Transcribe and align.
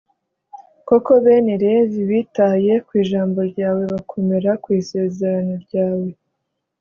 koko 0.87 1.11
bene 1.23 1.53
levi 1.63 2.01
bitaye 2.09 2.73
ku 2.85 2.91
ijambo 3.01 3.39
ryawe, 3.51 3.83
bakomera 3.93 4.51
ku 4.63 4.67
isezerano 4.81 5.53
ryawe, 5.65 6.09